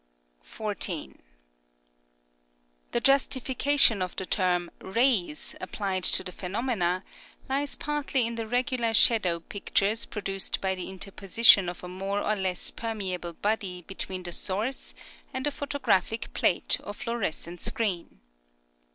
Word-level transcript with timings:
14. 0.41 1.21
The 2.89 2.99
justification 2.99 4.01
of 4.01 4.15
the 4.15 4.25
term 4.25 4.71
'rays,' 4.79 5.53
applied 5.61 6.03
to 6.05 6.23
the 6.23 6.31
phenomena, 6.31 7.03
lies 7.47 7.75
partly 7.75 8.25
in 8.25 8.33
the 8.33 8.47
regular 8.47 8.95
shadow 8.95 9.39
pictures 9.41 10.07
produced 10.07 10.59
by 10.59 10.73
the 10.73 10.89
interposition 10.89 11.69
of 11.69 11.83
a 11.83 11.87
more 11.87 12.19
or 12.23 12.35
less 12.35 12.71
permeable 12.71 13.33
body 13.33 13.83
between 13.83 14.23
the 14.23 14.31
source 14.31 14.95
and 15.35 15.45
a 15.45 15.51
photographic 15.51 16.33
plate 16.33 16.79
or 16.83 16.95
fluorescent 16.95 17.61
screen. 17.61 18.21